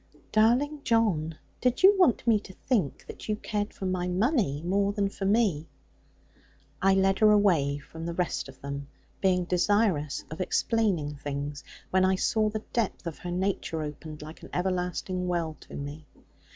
[0.31, 4.91] 'Darling John, did you want me to think that you cared for my money, more
[4.91, 5.67] than for me?'
[6.81, 8.87] I led her away from the rest of them,
[9.21, 14.41] being desirous of explaining things, when I saw the depth of her nature opened, like
[14.41, 16.07] an everlasting well, to me.